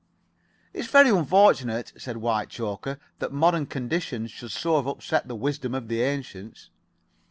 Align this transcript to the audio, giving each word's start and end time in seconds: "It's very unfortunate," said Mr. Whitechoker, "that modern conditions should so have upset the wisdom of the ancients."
"It's 0.73 0.87
very 0.87 1.11
unfortunate," 1.11 1.93
said 1.95 2.15
Mr. 2.15 2.19
Whitechoker, 2.21 2.97
"that 3.19 3.31
modern 3.31 3.67
conditions 3.67 4.31
should 4.31 4.49
so 4.51 4.77
have 4.77 4.87
upset 4.87 5.27
the 5.27 5.35
wisdom 5.35 5.75
of 5.75 5.89
the 5.89 6.01
ancients." 6.01 6.71